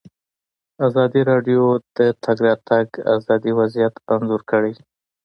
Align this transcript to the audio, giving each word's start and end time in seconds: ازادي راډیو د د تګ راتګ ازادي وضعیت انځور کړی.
ازادي 0.87 1.21
راډیو 1.31 1.63
د 1.79 1.79
د 1.97 1.99
تګ 2.23 2.37
راتګ 2.47 2.87
ازادي 3.17 3.51
وضعیت 3.59 3.95
انځور 4.13 4.41
کړی. 4.51 4.73